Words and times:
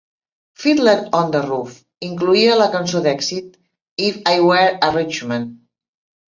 "Fiddler 0.57 1.09
on 1.17 1.27
the 1.35 1.41
Roof" 1.49 1.75
incloïa 2.07 2.55
la 2.61 2.67
cançó 2.77 3.03
d'èxit 3.09 3.53
"If 4.07 4.19
I 4.33 4.43
Were 4.49 4.73
a 4.89 4.91
Rich 4.97 5.21
Man". 5.35 5.47